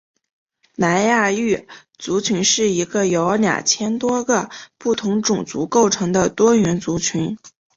[0.77, 7.37] 南亚裔族群是一个由二千多个不同种族构成的多元族群。